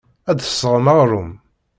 [0.29, 1.31] Ad d-tesɣem aɣrum.